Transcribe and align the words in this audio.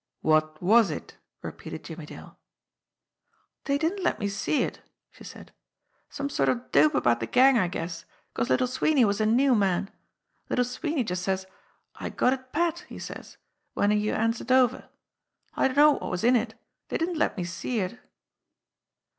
"What 0.21 0.59
was 0.63 0.89
it?" 0.89 1.17
repeated 1.43 1.83
Jimmie 1.83 2.07
Dale. 2.07 2.35
"Dey 3.65 3.77
didn't 3.77 4.01
let 4.01 4.17
me 4.19 4.29
see 4.29 4.63
it," 4.63 4.81
she 5.11 5.23
said. 5.23 5.53
"Some 6.09 6.27
sort 6.27 6.49
of 6.49 6.71
dope 6.71 6.95
about 6.95 7.19
de 7.19 7.27
gang, 7.27 7.59
I 7.59 7.67
guess, 7.67 8.05
'cause 8.33 8.49
Little 8.49 8.65
Sweeney 8.65 9.05
was 9.05 9.21
a 9.21 9.27
new 9.27 9.53
man. 9.53 9.91
Little 10.49 10.65
Sweeney 10.65 11.03
just 11.03 11.21
says, 11.21 11.45
'I 11.97 12.09
got 12.17 12.33
it 12.33 12.51
pat,' 12.51 12.83
he 12.89 12.97
says, 12.97 13.37
w'en 13.75 13.91
he 13.95 14.07
hands 14.07 14.41
it 14.41 14.49
over. 14.51 14.89
I 15.53 15.67
dunno 15.67 15.91
wot 15.91 16.09
was 16.09 16.23
in 16.23 16.35
it; 16.35 16.55
dey 16.89 16.97
didn't 16.97 17.19
let 17.19 17.37
me 17.37 17.43
see 17.43 17.81
it." 17.81 17.99